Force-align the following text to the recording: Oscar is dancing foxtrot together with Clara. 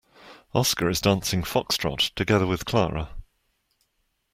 Oscar 0.55 0.89
is 0.89 0.99
dancing 0.99 1.43
foxtrot 1.43 2.11
together 2.15 2.47
with 2.47 2.65
Clara. 2.65 3.11